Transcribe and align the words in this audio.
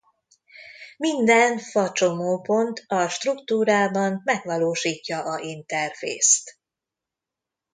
Minden 0.97 1.57
fa 1.59 1.91
csomópont 1.91 2.83
a 2.87 3.07
struktúrában 3.07 4.21
megvalósítja 4.23 5.23
a 5.23 5.39
interfészt. 5.39 6.57